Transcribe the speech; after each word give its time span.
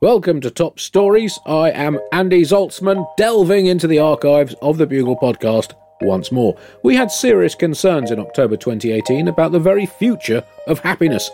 Welcome 0.00 0.40
to 0.42 0.50
Top 0.52 0.78
Stories. 0.78 1.40
I 1.44 1.72
am 1.72 1.98
Andy 2.12 2.42
Zaltzman, 2.42 3.04
delving 3.16 3.66
into 3.66 3.88
the 3.88 3.98
archives 3.98 4.54
of 4.62 4.78
the 4.78 4.86
Bugle 4.86 5.16
podcast 5.16 5.72
once 6.02 6.30
more. 6.30 6.56
We 6.84 6.94
had 6.94 7.10
serious 7.10 7.56
concerns 7.56 8.12
in 8.12 8.20
October 8.20 8.56
2018 8.56 9.26
about 9.26 9.50
the 9.50 9.58
very 9.58 9.86
future 9.86 10.44
of 10.68 10.78
happiness. 10.78 11.28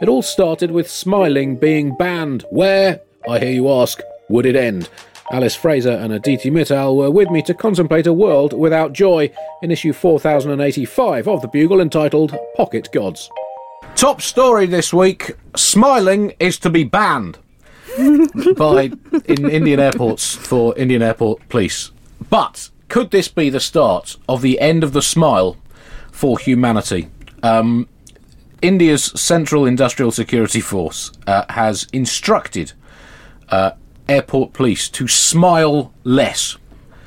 It 0.00 0.08
all 0.08 0.22
started 0.22 0.70
with 0.70 0.90
smiling 0.90 1.56
being 1.56 1.94
banned. 1.94 2.46
Where, 2.48 3.02
I 3.28 3.38
hear 3.38 3.50
you 3.50 3.70
ask, 3.70 4.00
would 4.30 4.46
it 4.46 4.56
end? 4.56 4.88
Alice 5.30 5.54
Fraser 5.54 5.90
and 5.90 6.14
Aditi 6.14 6.50
Mittal 6.50 6.96
were 6.96 7.10
with 7.10 7.28
me 7.28 7.42
to 7.42 7.52
contemplate 7.52 8.06
a 8.06 8.14
world 8.14 8.54
without 8.54 8.94
joy 8.94 9.30
in 9.60 9.70
issue 9.70 9.92
4085 9.92 11.28
of 11.28 11.42
the 11.42 11.48
Bugle 11.48 11.82
entitled 11.82 12.34
Pocket 12.56 12.88
Gods. 12.94 13.28
Top 13.94 14.22
story 14.22 14.64
this 14.64 14.94
week 14.94 15.36
Smiling 15.54 16.32
is 16.40 16.58
to 16.60 16.70
be 16.70 16.82
banned 16.82 17.40
by 18.56 18.92
in 19.24 19.50
Indian 19.50 19.80
airports 19.80 20.34
for 20.34 20.76
Indian 20.76 21.02
airport 21.02 21.48
police. 21.48 21.90
But 22.30 22.70
could 22.88 23.10
this 23.10 23.28
be 23.28 23.50
the 23.50 23.60
start 23.60 24.16
of 24.28 24.42
the 24.42 24.60
end 24.60 24.84
of 24.84 24.92
the 24.92 25.02
smile 25.02 25.56
for 26.12 26.38
humanity? 26.38 27.08
Um, 27.42 27.88
India's 28.62 29.04
Central 29.04 29.66
Industrial 29.66 30.10
Security 30.10 30.60
Force 30.60 31.12
uh, 31.26 31.44
has 31.50 31.86
instructed 31.92 32.72
uh, 33.48 33.72
airport 34.08 34.52
police 34.52 34.88
to 34.90 35.06
smile 35.08 35.92
less. 36.04 36.56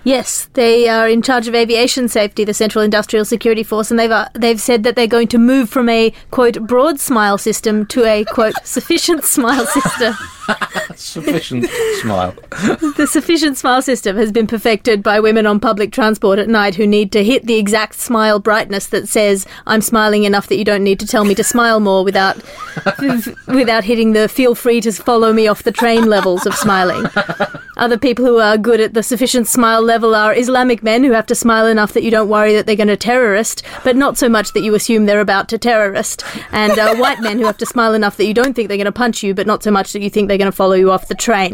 Yes, 0.09 0.49
they 0.53 0.89
are 0.89 1.07
in 1.07 1.21
charge 1.21 1.47
of 1.47 1.53
aviation 1.53 2.07
safety, 2.07 2.43
the 2.43 2.51
Central 2.51 2.83
Industrial 2.83 3.23
Security 3.23 3.61
Force, 3.61 3.91
and 3.91 3.99
they've 3.99 4.09
uh, 4.09 4.27
they've 4.33 4.59
said 4.59 4.81
that 4.81 4.95
they're 4.95 5.05
going 5.05 5.27
to 5.27 5.37
move 5.37 5.69
from 5.69 5.87
a 5.87 6.11
quote 6.31 6.65
broad 6.65 6.99
smile 6.99 7.37
system 7.37 7.85
to 7.85 8.05
a 8.05 8.25
quote 8.25 8.55
sufficient 8.63 9.23
smile 9.23 9.67
system. 9.67 10.15
Sufficient 10.95 11.69
smile. 12.01 12.33
The 12.97 13.07
sufficient 13.07 13.55
smile 13.55 13.83
system 13.83 14.17
has 14.17 14.31
been 14.31 14.47
perfected 14.47 15.03
by 15.03 15.19
women 15.19 15.45
on 15.45 15.59
public 15.59 15.91
transport 15.91 16.39
at 16.39 16.49
night 16.49 16.73
who 16.73 16.87
need 16.87 17.11
to 17.11 17.23
hit 17.23 17.45
the 17.45 17.59
exact 17.59 17.93
smile 17.93 18.39
brightness 18.39 18.87
that 18.87 19.07
says 19.07 19.45
I'm 19.67 19.81
smiling 19.81 20.23
enough 20.23 20.47
that 20.47 20.57
you 20.57 20.65
don't 20.65 20.83
need 20.83 20.99
to 21.01 21.07
tell 21.07 21.23
me 21.23 21.35
to 21.35 21.43
smile 21.43 21.79
more 21.79 22.03
without 22.03 22.37
without 23.47 23.83
hitting 23.83 24.13
the 24.13 24.27
feel 24.27 24.55
free 24.55 24.81
to 24.81 24.91
follow 24.91 25.31
me 25.31 25.47
off 25.47 25.61
the 25.61 25.71
train 25.71 26.07
levels 26.07 26.47
of 26.47 26.55
smiling. 26.55 27.05
Other 27.79 27.97
people 27.97 28.25
who 28.25 28.39
are 28.39 28.57
good 28.57 28.81
at 28.81 28.93
the 28.93 29.01
sufficient 29.01 29.47
smile 29.47 29.81
level 29.81 30.13
are 30.13 30.35
Islamic 30.35 30.83
men 30.83 31.01
who 31.01 31.13
have 31.13 31.25
to 31.27 31.33
smile 31.33 31.65
enough 31.65 31.93
that 31.93 32.03
you 32.03 32.11
don't 32.11 32.27
worry 32.27 32.53
that 32.53 32.65
they're 32.65 32.75
going 32.75 32.89
to 32.89 32.97
terrorist, 32.97 33.63
but 33.85 33.95
not 33.95 34.17
so 34.17 34.27
much 34.27 34.51
that 34.51 34.63
you 34.63 34.75
assume 34.75 35.05
they're 35.05 35.21
about 35.21 35.47
to 35.49 35.57
terrorist. 35.57 36.23
And 36.51 36.77
uh, 36.77 36.95
white 36.97 37.21
men 37.21 37.39
who 37.39 37.45
have 37.45 37.57
to 37.59 37.65
smile 37.65 37.93
enough 37.93 38.17
that 38.17 38.25
you 38.25 38.33
don't 38.33 38.53
think 38.53 38.67
they're 38.67 38.77
going 38.77 38.83
to 38.83 38.91
punch 38.91 39.23
you, 39.23 39.33
but 39.33 39.47
not 39.47 39.63
so 39.63 39.71
much 39.71 39.93
that 39.93 40.01
you 40.01 40.09
think 40.09 40.27
they're 40.27 40.37
going 40.37 40.51
to 40.51 40.61
follow 40.63 40.75
you 40.75 40.91
off 40.91 41.07
the 41.07 41.15
train. 41.15 41.51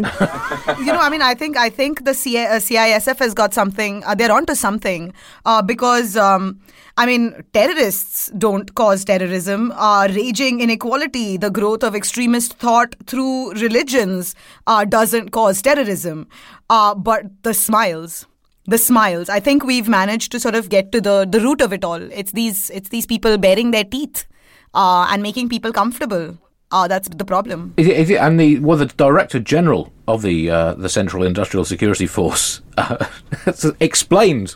you 0.79 0.91
know, 0.93 0.99
I 0.99 1.09
mean, 1.11 1.21
I 1.21 1.35
think 1.35 1.57
I 1.57 1.69
think 1.69 2.05
the 2.05 2.15
C- 2.15 2.39
uh, 2.39 2.59
CISF 2.59 3.19
has 3.19 3.35
got 3.35 3.53
something. 3.53 4.03
Uh, 4.03 4.15
they're 4.15 4.31
onto 4.31 4.55
something 4.55 5.13
uh, 5.45 5.61
because. 5.61 6.17
Um, 6.17 6.59
I 6.97 7.05
mean, 7.05 7.43
terrorists 7.51 8.31
don't 8.37 8.73
cause 8.73 9.03
terrorism. 9.03 9.73
Uh, 9.75 10.07
raging 10.09 10.61
inequality, 10.61 11.35
the 11.35 11.49
growth 11.49 11.83
of 11.83 11.93
extremist 11.93 12.53
thought 12.53 12.95
through 13.05 13.51
religions, 13.55 14.33
uh, 14.65 14.85
doesn't 14.85 15.31
cause 15.31 15.61
terrorism. 15.61 16.14
Uh, 16.69 16.95
but 16.95 17.23
the 17.43 17.53
smiles, 17.53 18.25
the 18.65 18.77
smiles. 18.77 19.29
I 19.29 19.39
think 19.39 19.63
we've 19.63 19.87
managed 19.87 20.31
to 20.33 20.39
sort 20.39 20.55
of 20.55 20.69
get 20.69 20.91
to 20.91 21.01
the, 21.01 21.27
the 21.29 21.41
root 21.41 21.61
of 21.61 21.73
it 21.73 21.83
all. 21.83 22.01
It's 22.21 22.31
these 22.31 22.69
it's 22.69 22.89
these 22.89 23.05
people 23.05 23.37
baring 23.37 23.71
their 23.71 23.83
teeth 23.83 24.25
uh, 24.73 25.07
and 25.11 25.21
making 25.21 25.49
people 25.49 25.71
comfortable. 25.71 26.37
Uh, 26.71 26.87
that's 26.87 27.07
the 27.07 27.25
problem. 27.25 27.73
Is 27.77 27.87
it, 27.87 27.97
is 27.97 28.09
it, 28.09 28.15
and 28.15 28.39
the 28.39 28.59
well, 28.59 28.77
the 28.77 28.87
director 28.87 29.39
general 29.39 29.93
of 30.07 30.21
the 30.21 30.49
uh, 30.49 30.73
the 30.73 30.89
Central 30.89 31.23
Industrial 31.23 31.63
Security 31.63 32.07
Force 32.07 32.61
uh, 32.77 33.05
explained 33.79 34.55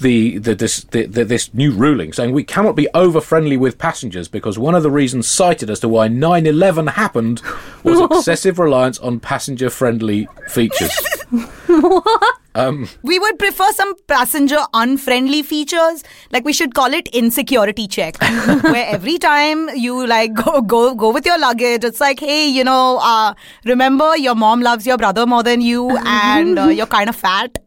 the, 0.00 0.38
the, 0.38 0.54
this, 0.54 0.84
the, 0.84 1.06
the, 1.06 1.24
this 1.24 1.52
new 1.54 1.72
ruling, 1.72 2.12
saying 2.12 2.32
we 2.32 2.44
cannot 2.44 2.76
be 2.76 2.88
over 2.94 3.20
friendly 3.20 3.56
with 3.56 3.78
passengers 3.78 4.28
because 4.28 4.58
one 4.58 4.74
of 4.74 4.82
the 4.82 4.90
reasons 4.90 5.26
cited 5.28 5.70
as 5.70 5.80
to 5.80 5.88
why 5.88 6.08
9 6.08 6.46
11 6.46 6.88
happened 6.88 7.42
was 7.82 8.00
excessive 8.10 8.58
reliance 8.58 8.98
on 8.98 9.20
passenger 9.20 9.70
friendly 9.70 10.28
features. 10.48 10.92
what? 11.66 12.34
Um, 12.56 12.88
We 13.02 13.18
would 13.18 13.38
prefer 13.38 13.72
some 13.72 13.94
passenger 14.06 14.58
unfriendly 14.72 15.42
features. 15.42 16.04
Like 16.30 16.44
we 16.44 16.52
should 16.52 16.72
call 16.74 16.92
it 16.94 17.08
insecurity 17.08 17.88
check, 17.88 18.20
where 18.62 18.86
every 18.86 19.18
time 19.18 19.68
you 19.70 20.06
like 20.06 20.34
go 20.34 20.62
go 20.62 20.94
go 20.94 21.10
with 21.12 21.26
your 21.26 21.38
luggage, 21.38 21.82
it's 21.82 22.00
like, 22.00 22.20
hey, 22.20 22.46
you 22.48 22.62
know, 22.62 23.00
uh, 23.02 23.34
remember 23.64 24.16
your 24.16 24.36
mom 24.36 24.60
loves 24.60 24.86
your 24.86 24.96
brother 24.96 25.26
more 25.26 25.42
than 25.42 25.60
you, 25.60 25.96
and 25.98 26.58
uh, 26.58 26.66
you're 26.68 26.86
kind 26.86 27.08
of 27.08 27.16
fat, 27.16 27.58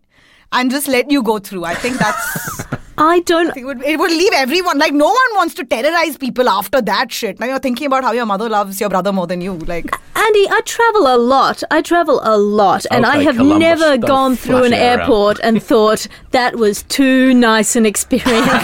and 0.52 0.72
just 0.72 0.88
let 0.88 1.12
you 1.12 1.24
go 1.24 1.40
through. 1.40 1.66
I 1.66 1.76
think 1.76 1.98
that's. 1.98 2.66
I 3.00 3.20
don't. 3.22 3.56
It 3.56 3.64
would, 3.64 3.84
it 3.84 4.00
would 4.00 4.10
leave 4.10 4.34
everyone 4.34 4.80
like 4.80 4.92
no 4.92 5.06
one 5.06 5.36
wants 5.36 5.54
to 5.56 5.64
terrorize 5.64 6.18
people 6.18 6.50
after 6.50 6.82
that 6.82 7.12
shit. 7.12 7.40
Now 7.40 7.46
you're 7.46 7.60
thinking 7.60 7.86
about 7.86 8.04
how 8.04 8.12
your 8.12 8.26
mother 8.26 8.50
loves 8.50 8.80
your 8.80 8.90
brother 8.90 9.12
more 9.14 9.28
than 9.28 9.40
you. 9.40 9.54
Like 9.54 9.94
Andy, 10.16 10.50
I 10.50 10.62
travel 10.66 11.06
a 11.06 11.18
lot. 11.18 11.62
I 11.70 11.84
travel 11.84 12.20
a 12.24 12.38
lot, 12.38 12.88
and 12.90 13.06
I 13.06 13.22
have 13.22 13.36
Columbus, 13.36 13.60
never 13.60 13.98
gone 14.00 14.36
through 14.36 14.64
an 14.64 14.72
flash 14.72 14.82
it 14.82 14.84
around. 14.84 15.00
airport 15.02 15.40
and 15.44 15.62
thought 15.62 16.08
that 16.32 16.56
was 16.56 16.82
too 16.84 17.36
nice 17.36 17.76
an 17.76 17.86
experience. 17.86 18.26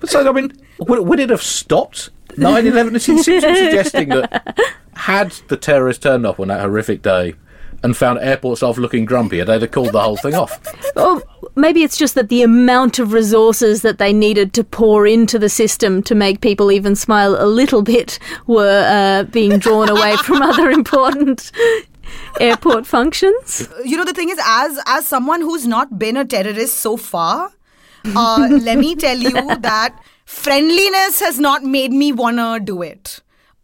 but 0.00 0.10
so, 0.10 0.28
I 0.28 0.32
mean, 0.32 0.52
would, 0.80 1.08
would 1.08 1.18
it 1.18 1.30
have 1.30 1.42
stopped 1.42 2.10
9 2.36 2.66
11? 2.66 2.96
It 2.96 3.00
seems 3.00 3.24
to 3.24 3.30
be 3.30 3.40
suggesting 3.40 4.10
that 4.10 4.54
had 5.02 5.32
the 5.48 5.56
terrorists 5.56 6.00
turned 6.00 6.24
up 6.24 6.38
on 6.38 6.46
that 6.46 6.60
horrific 6.60 7.02
day 7.02 7.34
and 7.82 7.96
found 7.96 8.20
airport 8.20 8.58
staff 8.58 8.78
looking 8.78 9.04
grumpy, 9.04 9.42
they'd 9.42 9.62
have 9.62 9.70
called 9.72 9.90
the 9.90 10.00
whole 10.00 10.16
thing 10.16 10.34
off. 10.34 10.60
oh, 10.96 11.20
maybe 11.56 11.82
it's 11.82 11.96
just 11.96 12.14
that 12.14 12.28
the 12.28 12.42
amount 12.42 13.00
of 13.00 13.12
resources 13.12 13.82
that 13.82 13.98
they 13.98 14.12
needed 14.12 14.52
to 14.52 14.62
pour 14.62 15.04
into 15.04 15.40
the 15.40 15.48
system 15.48 16.04
to 16.04 16.14
make 16.14 16.40
people 16.40 16.70
even 16.70 16.94
smile 16.94 17.34
a 17.36 17.46
little 17.46 17.82
bit 17.82 18.20
were 18.46 18.86
uh, 18.88 19.24
being 19.24 19.58
drawn 19.58 19.88
away 19.88 20.14
from 20.18 20.40
other 20.50 20.70
important 20.70 21.50
airport 22.40 22.86
functions. 22.86 23.68
You 23.84 23.96
know, 23.96 24.04
the 24.04 24.12
thing 24.12 24.28
is, 24.28 24.38
as 24.44 24.78
as 24.86 25.04
someone 25.04 25.40
who's 25.40 25.66
not 25.66 25.98
been 25.98 26.16
a 26.16 26.24
terrorist 26.24 26.78
so 26.78 26.96
far, 26.96 27.50
uh, 28.04 28.48
let 28.62 28.78
me 28.78 28.94
tell 28.94 29.18
you 29.18 29.32
that 29.32 30.00
friendliness 30.24 31.18
has 31.18 31.40
not 31.40 31.64
made 31.64 31.92
me 31.92 32.12
wanna 32.12 32.60
do 32.60 32.82
it. 32.82 33.20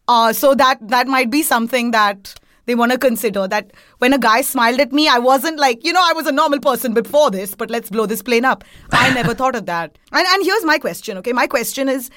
Uh, 0.09 0.33
so 0.33 0.55
that 0.55 0.79
that 0.89 1.07
might 1.07 1.31
be 1.31 1.43
something 1.43 1.91
that 1.93 2.35
they 2.65 2.75
want 2.75 2.93
to 2.93 2.99
consider. 2.99 3.47
That 3.47 3.73
when 3.99 4.13
a 4.13 4.19
guy 4.19 4.41
smiled 4.41 4.81
at 4.81 4.93
me, 4.93 5.09
I 5.09 5.19
wasn't 5.19 5.59
like, 5.59 5.85
you 5.85 5.93
know, 5.93 6.03
I 6.03 6.13
was 6.13 6.27
a 6.27 6.33
normal 6.33 6.61
person 6.61 6.95
before 6.95 7.31
this, 7.31 7.55
but 7.55 7.71
let's 7.71 7.91
blow 7.91 8.07
this 8.07 8.23
plane 8.23 8.45
up. 8.45 8.65
I 8.91 9.13
never 9.21 9.35
thought 9.35 9.55
of 9.55 9.67
that. 9.67 9.99
And 10.13 10.27
and 10.27 10.45
here's 10.45 10.65
my 10.65 10.79
question. 10.79 11.19
Okay, 11.19 11.33
my 11.33 11.47
question 11.47 11.89
is, 11.89 12.11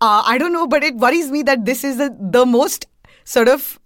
uh, 0.00 0.22
I 0.24 0.38
don't 0.38 0.52
know, 0.52 0.66
but 0.66 0.82
it 0.82 0.96
worries 0.96 1.30
me 1.30 1.42
that 1.42 1.64
this 1.64 1.84
is 1.84 1.98
the, 1.98 2.16
the 2.18 2.46
most 2.46 2.86
sort 3.24 3.48
of 3.48 3.78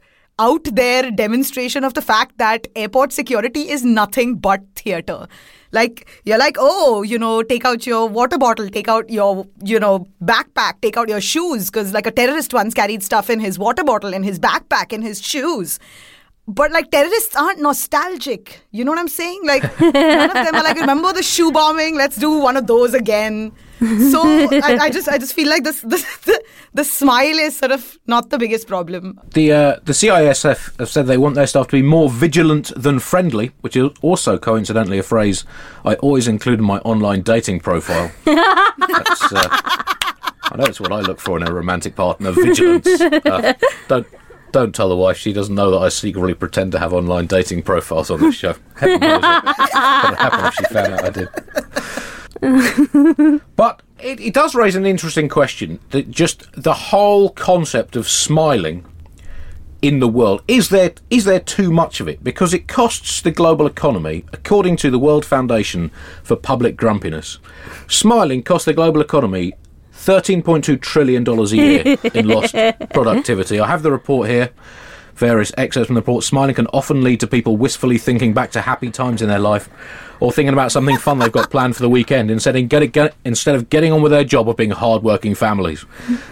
out 0.43 0.65
there 0.75 1.11
demonstration 1.11 1.85
of 1.85 1.95
the 1.95 2.03
fact 2.03 2.39
that 2.39 2.67
airport 2.75 3.13
security 3.13 3.71
is 3.71 3.85
nothing 3.85 4.37
but 4.37 4.63
theater. 4.75 5.27
Like, 5.75 6.07
you're 6.25 6.39
like, 6.39 6.57
oh, 6.59 7.03
you 7.03 7.19
know, 7.19 7.43
take 7.43 7.65
out 7.65 7.87
your 7.87 8.07
water 8.07 8.37
bottle, 8.37 8.69
take 8.69 8.89
out 8.89 9.09
your, 9.09 9.47
you 9.65 9.79
know, 9.81 10.07
backpack, 10.23 10.81
take 10.83 10.99
out 10.99 11.09
your 11.09 11.21
shoes. 11.21 11.71
Because, 11.71 11.95
like, 11.95 12.07
a 12.07 12.11
terrorist 12.11 12.53
once 12.53 12.75
carried 12.75 13.03
stuff 13.03 13.31
in 13.31 13.41
his 13.41 13.59
water 13.59 13.85
bottle, 13.85 14.13
in 14.13 14.23
his 14.23 14.39
backpack, 14.39 14.93
in 14.93 15.01
his 15.01 15.23
shoes. 15.23 15.79
But, 16.47 16.73
like, 16.73 16.91
terrorists 16.91 17.37
aren't 17.37 17.61
nostalgic. 17.61 18.61
You 18.71 18.85
know 18.85 18.91
what 18.91 18.99
I'm 18.99 19.09
saying? 19.09 19.47
Like, 19.47 19.63
none 19.81 20.37
of 20.37 20.45
them 20.45 20.55
are 20.57 20.65
like, 20.65 20.79
remember 20.79 21.13
the 21.13 21.23
shoe 21.23 21.53
bombing? 21.53 21.97
Let's 21.97 22.17
do 22.17 22.37
one 22.39 22.59
of 22.59 22.67
those 22.67 22.93
again. 22.93 23.53
So 23.83 24.23
I, 24.23 24.79
I 24.83 24.91
just 24.91 25.09
I 25.09 25.19
just 25.19 25.35
feel 25.35 25.49
like 25.49 25.65
this, 25.65 25.81
this 25.81 26.05
the, 26.25 26.43
the 26.75 26.85
smile 26.85 27.39
is 27.39 27.57
sort 27.57 27.73
of 27.73 27.99
not 28.07 28.31
the 28.31 28.39
biggest 28.39 28.69
problem. 28.69 29.21
The 29.35 29.53
uh, 29.53 29.77
the 29.83 29.93
CISF 29.93 30.79
have 30.79 30.89
said 30.89 31.07
they 31.07 31.19
want 31.19 31.35
their 31.35 31.47
staff 31.47 31.67
to 31.69 31.73
be 31.73 31.83
more 31.83 32.09
vigilant 32.09 32.73
than 32.77 33.01
friendly, 33.01 33.51
which 33.61 33.77
is 33.77 33.91
also 34.01 34.39
coincidentally 34.39 34.99
a 34.99 35.03
phrase 35.03 35.45
I 35.85 35.97
always 35.97 36.29
include 36.29 36.61
in 36.61 36.65
my 36.65 36.79
online 36.81 37.23
dating 37.23 37.61
profile. 37.61 38.13
That's, 38.25 39.33
uh, 39.33 39.49
I 39.51 40.57
know 40.57 40.65
it's 40.65 40.81
what 40.81 40.93
I 40.93 41.01
look 41.01 41.19
for 41.19 41.37
in 41.37 41.43
a 41.47 41.53
romantic 41.53 41.97
partner: 41.97 42.31
vigilance. 42.31 42.87
Uh, 43.01 43.55
don't 43.89 44.07
don't 44.53 44.75
tell 44.75 44.91
the 44.91 44.97
wife 44.97 45.17
she 45.17 45.33
doesn't 45.33 45.55
know 45.55 45.71
that 45.73 45.79
I 45.79 45.89
secretly 45.89 46.35
pretend 46.35 46.73
to 46.73 46.79
have 46.79 46.93
online 46.93 47.27
dating 47.27 47.63
profiles 47.63 48.11
on 48.11 48.21
this 48.21 48.37
show. 48.37 48.55
Heaven 48.77 49.01
knows 49.01 49.23
what 49.23 49.45
would 50.11 50.19
happen 50.19 50.45
if 50.47 50.55
she 50.55 50.65
found 50.67 50.93
out 50.93 51.05
I 51.05 51.11
did. 51.11 51.29
but 53.57 53.83
it, 54.01 54.21
it 54.21 54.35
does 54.35 54.55
raise 54.55 54.75
an 54.75 54.85
interesting 54.85 55.29
question 55.29 55.79
that 55.91 56.11
just 56.11 56.51
the 56.61 56.75
whole 56.75 57.31
concept 57.31 57.95
of 57.95 58.09
smiling 58.09 58.85
in 59.81 59.99
the 60.01 60.09
world 60.09 60.43
is 60.47 60.69
there 60.69 60.93
is 61.11 61.25
there 61.25 61.41
too 61.41 61.71
much 61.71 62.01
of 62.01 62.09
it? 62.09 62.23
Because 62.25 62.53
it 62.53 62.67
costs 62.69 63.21
the 63.21 63.31
global 63.31 63.67
economy 63.67 64.25
according 64.33 64.77
to 64.77 64.91
the 64.91 64.99
World 64.99 65.25
Foundation 65.25 65.91
for 66.23 66.37
Public 66.37 66.77
Grumpiness 66.77 67.39
smiling 67.89 68.43
costs 68.43 68.65
the 68.65 68.73
global 68.73 69.01
economy 69.01 69.53
13.2 69.95 70.81
trillion 70.81 71.23
dollars 71.23 71.53
a 71.53 71.57
year 71.57 71.97
in 72.15 72.27
lost 72.27 72.55
productivity. 72.93 73.61
I 73.61 73.69
have 73.69 73.83
the 73.83 73.93
report 73.93 74.29
here. 74.29 74.51
Various 75.15 75.53
excerpts 75.57 75.87
from 75.87 75.95
the 75.95 76.01
report 76.01 76.25
smiling 76.25 76.55
can 76.55 76.67
often 76.69 77.03
lead 77.03 77.21
to 77.21 77.27
people 77.27 77.57
wistfully 77.57 77.99
thinking 77.99 78.33
back 78.33 78.51
to 78.53 78.63
happy 78.63 78.91
times 78.91 79.23
in 79.23 79.29
their 79.29 79.39
life 79.39 79.69
or 80.23 80.31
thinking 80.31 80.53
about 80.53 80.71
something 80.71 80.97
fun 80.99 81.19
they've 81.19 81.33
got 81.33 81.51
planned 81.51 81.75
for 81.75 81.83
the 81.83 81.89
weekend 81.89 82.31
instead 82.31 82.55
of, 82.55 82.69
get, 82.69 82.93
get, 82.93 83.13
instead 83.25 83.57
of 83.57 83.69
getting 83.69 83.93
on 83.93 84.01
with 84.01 84.13
their 84.13 84.23
job 84.23 84.49
of 84.49 84.57
being 84.57 84.71
hard-working 84.71 85.35
families. 85.35 85.85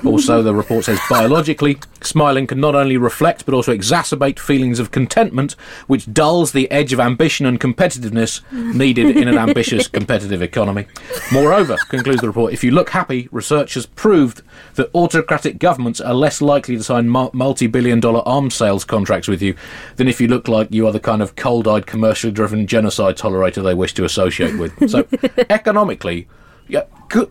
Also, 0.04 0.42
the 0.42 0.54
report 0.54 0.84
says 0.84 1.00
biologically, 1.10 1.76
smiling 2.00 2.46
can 2.46 2.60
not 2.60 2.76
only 2.76 2.96
reflect 2.96 3.44
but 3.44 3.52
also 3.52 3.76
exacerbate 3.76 4.38
feelings 4.38 4.78
of 4.78 4.92
contentment, 4.92 5.56
which 5.88 6.10
dulls 6.12 6.52
the 6.52 6.70
edge 6.70 6.92
of 6.92 7.00
ambition 7.00 7.46
and 7.46 7.58
competitiveness 7.58 8.40
needed 8.52 9.16
in 9.16 9.26
an 9.26 9.36
ambitious 9.36 9.88
competitive 9.88 10.40
economy. 10.40 10.86
Moreover, 11.32 11.76
concludes 11.88 12.20
the 12.20 12.28
report, 12.28 12.52
if 12.52 12.62
you 12.62 12.70
look 12.70 12.90
happy, 12.90 13.28
research 13.32 13.74
has 13.74 13.86
proved 13.86 14.42
that 14.74 14.88
autocratic 14.94 15.58
governments 15.58 16.00
are 16.00 16.14
less 16.14 16.40
likely 16.40 16.76
to 16.76 16.84
sign 16.84 17.08
multi-billion 17.08 17.98
dollar 17.98 18.20
arms 18.20 18.54
sales 18.54 18.84
contracts 18.84 19.26
with 19.26 19.42
you 19.42 19.56
than 19.96 20.06
if 20.06 20.20
you 20.20 20.28
look 20.28 20.46
like 20.46 20.72
you 20.72 20.86
are 20.86 20.92
the 20.92 21.00
kind 21.00 21.20
of 21.20 21.34
cold-eyed, 21.34 21.88
commercially-driven 21.88 22.68
genocide 22.68 23.16
tolerator 23.16 23.64
they 23.64 23.79
wish 23.80 23.94
to 23.94 24.04
associate 24.04 24.58
with. 24.58 24.90
So, 24.90 25.06
economically, 25.50 26.28
yeah, 26.68 26.84
could, 27.08 27.30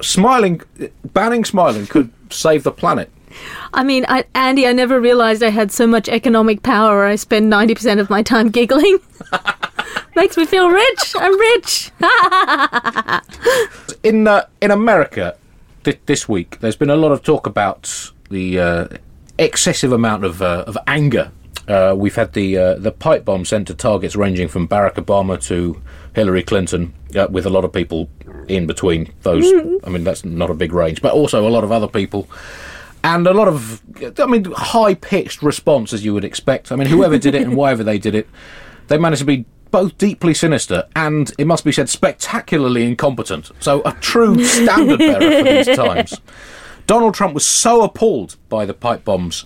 smiling, 0.00 0.62
banning 1.04 1.44
smiling 1.44 1.86
could 1.86 2.10
save 2.30 2.62
the 2.62 2.72
planet. 2.72 3.10
I 3.72 3.84
mean, 3.84 4.04
I, 4.08 4.24
Andy, 4.34 4.66
I 4.66 4.72
never 4.72 5.00
realised 5.00 5.42
I 5.42 5.50
had 5.50 5.70
so 5.72 5.86
much 5.86 6.08
economic 6.08 6.62
power. 6.62 7.04
I 7.04 7.16
spend 7.16 7.50
ninety 7.50 7.74
percent 7.74 8.00
of 8.00 8.10
my 8.10 8.22
time 8.22 8.50
giggling. 8.50 8.98
Makes 10.16 10.36
me 10.36 10.46
feel 10.46 10.70
rich. 10.70 11.14
I'm 11.16 11.38
rich. 11.38 11.90
in 14.02 14.26
uh, 14.26 14.46
in 14.60 14.70
America, 14.70 15.36
th- 15.84 16.00
this 16.06 16.28
week, 16.28 16.58
there's 16.60 16.76
been 16.76 16.90
a 16.90 16.96
lot 16.96 17.12
of 17.12 17.22
talk 17.22 17.46
about 17.46 18.10
the 18.30 18.58
uh, 18.58 18.88
excessive 19.38 19.92
amount 19.92 20.24
of 20.24 20.42
uh, 20.42 20.64
of 20.66 20.76
anger 20.86 21.30
uh, 21.68 21.94
we've 21.96 22.16
had 22.16 22.32
the 22.32 22.56
uh, 22.56 22.74
the 22.74 22.90
pipe 22.90 23.24
bomb 23.24 23.44
sent 23.44 23.66
to 23.68 23.74
targets 23.74 24.16
ranging 24.16 24.48
from 24.48 24.66
Barack 24.66 24.94
Obama 24.94 25.40
to 25.44 25.80
Hillary 26.14 26.42
Clinton, 26.42 26.94
uh, 27.14 27.28
with 27.30 27.46
a 27.46 27.50
lot 27.50 27.64
of 27.64 27.72
people 27.72 28.08
in 28.48 28.66
between 28.66 29.12
those. 29.22 29.46
I 29.84 29.90
mean, 29.90 30.04
that's 30.04 30.24
not 30.24 30.50
a 30.50 30.54
big 30.54 30.72
range, 30.72 31.02
but 31.02 31.12
also 31.12 31.46
a 31.46 31.50
lot 31.50 31.64
of 31.64 31.70
other 31.70 31.88
people. 31.88 32.26
And 33.04 33.26
a 33.26 33.32
lot 33.32 33.46
of, 33.46 33.80
I 34.18 34.26
mean, 34.26 34.46
high 34.46 34.94
pitched 34.94 35.42
response 35.42 35.92
as 35.92 36.04
you 36.04 36.12
would 36.14 36.24
expect. 36.24 36.72
I 36.72 36.76
mean, 36.76 36.88
whoever 36.88 37.18
did 37.18 37.34
it 37.34 37.42
and 37.42 37.56
why 37.56 37.74
they 37.74 37.98
did 37.98 38.14
it, 38.14 38.28
they 38.88 38.98
managed 38.98 39.20
to 39.20 39.26
be 39.26 39.44
both 39.70 39.96
deeply 39.98 40.34
sinister 40.34 40.88
and, 40.96 41.32
it 41.38 41.46
must 41.46 41.64
be 41.64 41.72
said, 41.72 41.88
spectacularly 41.88 42.84
incompetent. 42.84 43.50
So, 43.60 43.82
a 43.84 43.92
true 43.92 44.42
standard 44.44 44.98
bearer 44.98 45.44
for 45.44 45.44
these 45.44 45.76
times. 45.76 46.20
Donald 46.88 47.12
Trump 47.12 47.34
was 47.34 47.44
so 47.44 47.82
appalled 47.82 48.36
by 48.48 48.64
the 48.64 48.72
pipe 48.72 49.04
bombs 49.04 49.44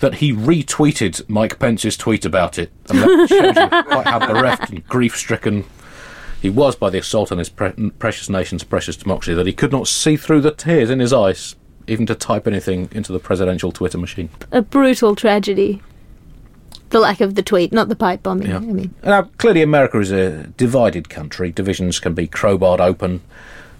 that 0.00 0.16
he 0.16 0.30
retweeted 0.30 1.26
Mike 1.26 1.58
Pence's 1.58 1.96
tweet 1.96 2.26
about 2.26 2.58
it. 2.58 2.70
And 2.90 2.98
that 2.98 3.28
shows 3.30 3.56
you 3.56 3.82
quite 3.84 4.06
how 4.06 4.18
bereft 4.18 4.68
and 4.68 4.86
grief 4.86 5.16
stricken 5.16 5.64
he 6.42 6.50
was 6.50 6.76
by 6.76 6.90
the 6.90 6.98
assault 6.98 7.32
on 7.32 7.38
his 7.38 7.48
pre- 7.48 7.90
precious 7.98 8.28
nation's 8.28 8.62
precious 8.62 8.94
democracy 8.96 9.32
that 9.32 9.46
he 9.46 9.54
could 9.54 9.72
not 9.72 9.88
see 9.88 10.18
through 10.18 10.42
the 10.42 10.50
tears 10.50 10.90
in 10.90 10.98
his 10.98 11.14
eyes, 11.14 11.56
even 11.86 12.04
to 12.04 12.14
type 12.14 12.46
anything 12.46 12.90
into 12.92 13.10
the 13.10 13.18
presidential 13.18 13.72
Twitter 13.72 13.96
machine. 13.96 14.28
A 14.50 14.60
brutal 14.60 15.16
tragedy. 15.16 15.80
The 16.90 17.00
lack 17.00 17.22
of 17.22 17.36
the 17.36 17.42
tweet, 17.42 17.72
not 17.72 17.88
the 17.88 17.96
pipe 17.96 18.22
bombing. 18.22 18.48
Yeah. 18.50 18.56
I 18.56 18.60
mean, 18.60 18.94
Now, 19.02 19.22
clearly, 19.38 19.62
America 19.62 19.98
is 19.98 20.10
a 20.12 20.48
divided 20.58 21.08
country. 21.08 21.50
Divisions 21.50 21.98
can 21.98 22.12
be 22.12 22.28
crowbarred 22.28 22.80
open 22.80 23.22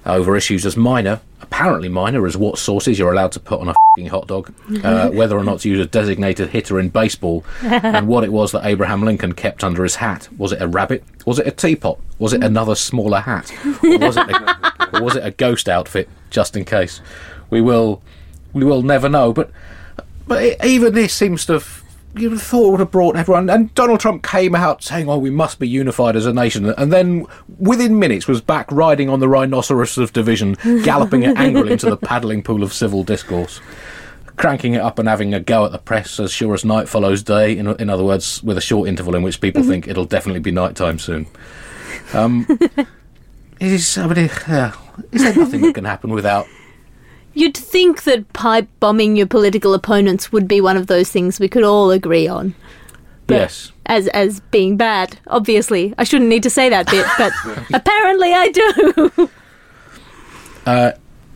over 0.05 0.37
issues 0.37 0.67
as 0.67 0.77
minor, 0.77 1.21
apparently 1.41 1.89
minor, 1.89 2.27
as 2.27 2.37
what 2.37 2.59
sauces 2.59 2.99
you're 2.99 3.13
allowed 3.13 3.33
to 3.33 3.41
put 3.41 3.61
on 3.61 3.69
a 3.69 3.75
fing 3.97 4.07
hot 4.07 4.27
dog, 4.27 4.53
uh, 4.83 5.11
whether 5.13 5.37
or 5.37 5.45
not 5.45 5.61
to 5.61 5.69
use 5.69 5.81
a 5.81 5.87
designated 5.87 6.51
hitter 6.51 6.81
in 6.81 6.89
baseball, 6.89 7.45
and 7.63 8.09
what 8.09 8.25
it 8.25 8.33
was 8.33 8.53
that 8.53 8.65
Abraham 8.65 9.03
Lincoln 9.03 9.33
kept 9.33 9.63
under 9.63 9.83
his 9.83 9.97
hat. 9.97 10.29
Was 10.37 10.53
it 10.53 10.63
a 10.63 10.69
rabbit? 10.69 11.05
Was 11.27 11.39
it 11.39 11.47
a 11.47 11.51
teapot? 11.51 11.99
Was 12.19 12.33
it 12.33 12.43
another 12.43 12.75
smaller 12.75 13.21
hat? 13.21 13.53
Or 13.83 13.99
was 13.99 14.17
it 14.17 14.29
a, 14.29 14.89
or 14.95 15.03
was 15.03 15.17
it 15.17 15.25
a 15.25 15.31
ghost 15.31 15.69
outfit, 15.69 16.09
just 16.31 16.57
in 16.57 16.65
case? 16.65 17.01
We 17.51 17.61
will, 17.61 18.03
we 18.53 18.65
will 18.65 18.83
never 18.83 19.09
know. 19.09 19.33
But, 19.33 19.51
but 20.27 20.43
it, 20.43 20.65
even 20.65 20.95
this 20.95 21.13
seems 21.13 21.47
to 21.47 21.55
have 21.55 21.82
you 22.15 22.29
would 22.29 22.39
have 22.39 22.47
thought 22.47 22.71
would 22.71 22.81
have 22.81 22.91
brought 22.91 23.17
everyone. 23.17 23.49
And 23.49 23.75
Donald 23.75 24.01
Trump 24.01 24.23
came 24.23 24.55
out 24.55 24.83
saying, 24.83 25.09
"Oh, 25.09 25.19
we 25.19 25.31
must 25.31 25.59
be 25.59 25.69
unified 25.69 26.17
as 26.17 26.27
a 26.27 26.33
nation," 26.33 26.67
and 26.67 26.93
then 26.93 27.27
within 27.59 27.99
minutes 27.99 28.29
was 28.29 28.41
back 28.41 28.71
riding 28.71 29.09
on 29.09 29.21
the 29.21 29.29
rhinoceros 29.29 29.97
of 29.99 30.13
division, 30.13 30.55
galloping 30.85 31.23
it 31.23 31.37
angrily 31.39 31.73
into 31.73 31.89
the 31.89 31.97
paddling 31.97 32.43
pool 32.43 32.63
of 32.63 32.73
civil 32.73 33.03
discourse, 33.03 33.61
cranking 34.37 34.75
it 34.75 34.81
up 34.81 34.99
and 34.99 35.09
having 35.09 35.33
a 35.33 35.41
go 35.41 35.65
at 35.65 35.73
the 35.73 35.79
press 35.79 36.21
as 36.21 36.33
sure 36.33 36.55
as 36.55 36.65
night 36.65 36.89
follows 36.89 37.23
day. 37.23 37.57
In, 37.57 37.67
in 37.81 37.89
other 37.89 38.05
words, 38.05 38.43
with 38.43 38.59
a 38.59 38.63
short 38.63 38.89
interval 38.89 39.15
in 39.15 39.23
which 39.23 39.41
people 39.41 39.63
think 39.63 39.89
it'll 39.89 40.05
definitely 40.05 40.41
be 40.41 40.51
night 40.51 40.77
time 40.77 40.99
soon. 40.99 41.27
Um, 42.13 42.47
is 43.61 43.97
I 43.97 44.07
mean, 44.07 44.29
uh, 44.49 44.73
is 45.13 45.23
there 45.23 45.35
nothing 45.35 45.63
that 45.63 45.75
can 45.75 45.85
happen 45.85 46.11
without 46.11 46.47
you'd 47.35 47.57
think 47.57 48.05
that 48.05 48.33
pipe 48.33 48.69
bombing 48.81 49.17
your 49.17 49.27
political 49.27 49.75
opponents 49.75 50.33
would 50.33 50.49
be 50.49 50.61
one 50.61 50.77
of 50.77 50.87
those 50.87 51.11
things 51.11 51.41
we 51.41 51.49
could 51.49 51.65
all 51.65 51.91
agree 51.91 52.29
on. 52.29 52.55
But 53.27 53.35
yes? 53.35 53.73
As 53.87 54.09
as 54.09 54.41
being 54.51 54.77
bad, 54.77 55.19
obviously, 55.27 55.95
I 55.99 56.05
shouldn't 56.05 56.29
need 56.29 56.43
to 56.45 56.51
say 56.51 56.69
that 56.69 56.91
bit, 56.91 57.07
but 57.19 57.33
apparently 57.75 58.33
I 58.33 58.49
do. 58.49 59.31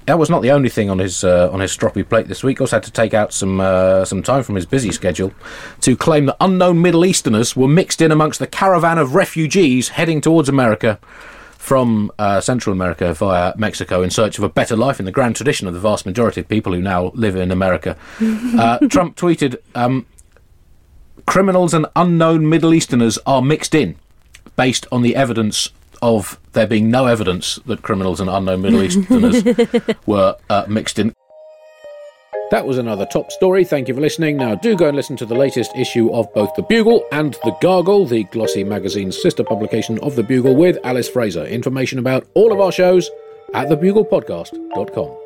That 0.06 0.20
was 0.20 0.30
not 0.30 0.40
the 0.40 0.52
only 0.52 0.68
thing 0.68 0.88
on 0.88 1.00
his 1.00 1.24
uh, 1.24 1.50
on 1.52 1.58
his 1.58 1.76
stroppy 1.76 2.08
plate 2.08 2.28
this 2.28 2.44
week. 2.44 2.58
He 2.58 2.62
also 2.62 2.76
had 2.76 2.84
to 2.84 2.92
take 2.92 3.12
out 3.12 3.32
some 3.32 3.60
uh, 3.60 4.04
some 4.04 4.22
time 4.22 4.44
from 4.44 4.54
his 4.54 4.64
busy 4.64 4.92
schedule 4.92 5.32
to 5.80 5.96
claim 5.96 6.26
that 6.26 6.36
unknown 6.40 6.80
Middle 6.80 7.04
Easterners 7.04 7.56
were 7.56 7.66
mixed 7.66 8.00
in 8.00 8.12
amongst 8.12 8.38
the 8.38 8.46
caravan 8.46 8.98
of 8.98 9.16
refugees 9.16 9.90
heading 9.90 10.20
towards 10.20 10.48
America, 10.48 11.00
from 11.66 12.12
uh, 12.20 12.40
Central 12.40 12.72
America 12.72 13.12
via 13.12 13.52
Mexico 13.56 14.00
in 14.00 14.08
search 14.08 14.38
of 14.38 14.44
a 14.44 14.48
better 14.48 14.76
life 14.76 15.00
in 15.00 15.04
the 15.04 15.10
grand 15.10 15.34
tradition 15.34 15.66
of 15.66 15.74
the 15.74 15.80
vast 15.80 16.06
majority 16.06 16.40
of 16.40 16.46
people 16.46 16.72
who 16.72 16.80
now 16.80 17.10
live 17.14 17.34
in 17.34 17.50
America. 17.50 17.96
Uh, 18.56 18.78
Trump 18.88 19.16
tweeted, 19.16 19.56
um, 19.74 20.06
criminals 21.26 21.74
and 21.74 21.84
unknown 21.96 22.48
Middle 22.48 22.72
Easterners 22.72 23.18
are 23.26 23.42
mixed 23.42 23.74
in 23.74 23.96
based 24.54 24.86
on 24.92 25.02
the 25.02 25.14
evidence 25.16 25.70
of 26.00 26.38
there 26.52 26.66
being 26.66 26.90
no 26.90 27.06
evidence 27.06 27.56
that 27.66 27.82
criminals 27.82 28.20
and 28.20 28.30
unknown 28.30 28.62
Middle 28.62 28.82
Easterners 28.86 29.42
were 30.06 30.36
uh, 30.48 30.64
mixed 30.68 30.98
in. 30.98 31.12
That 32.50 32.64
was 32.64 32.78
another 32.78 33.06
top 33.06 33.32
story. 33.32 33.64
Thank 33.64 33.88
you 33.88 33.94
for 33.94 34.00
listening. 34.00 34.36
Now, 34.36 34.54
do 34.54 34.76
go 34.76 34.86
and 34.86 34.96
listen 34.96 35.16
to 35.16 35.26
the 35.26 35.34
latest 35.34 35.72
issue 35.74 36.12
of 36.12 36.32
both 36.32 36.54
The 36.54 36.62
Bugle 36.62 37.04
and 37.10 37.34
The 37.42 37.56
Gargle, 37.60 38.06
the 38.06 38.22
glossy 38.24 38.62
magazine's 38.62 39.20
sister 39.20 39.42
publication 39.42 39.98
of 39.98 40.14
The 40.14 40.22
Bugle 40.22 40.54
with 40.54 40.78
Alice 40.84 41.08
Fraser. 41.08 41.44
Information 41.44 41.98
about 41.98 42.24
all 42.34 42.52
of 42.52 42.60
our 42.60 42.70
shows 42.70 43.10
at 43.52 43.68
thebuglepodcast.com. 43.68 45.25